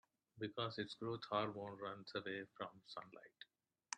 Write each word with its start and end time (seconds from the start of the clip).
Because 0.39 0.79
its 0.79 0.95
growth 0.95 1.25
hormone 1.29 1.77
runs 1.77 2.11
away 2.15 2.45
from 2.57 2.69
sunlight. 2.87 3.43